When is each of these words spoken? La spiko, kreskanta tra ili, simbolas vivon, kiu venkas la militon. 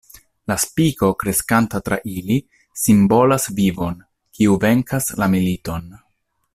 La 0.51 0.55
spiko, 0.61 1.09
kreskanta 1.23 1.81
tra 1.89 1.99
ili, 2.21 2.37
simbolas 2.85 3.45
vivon, 3.61 4.01
kiu 4.39 4.59
venkas 4.65 5.13
la 5.23 5.33
militon. 5.37 5.91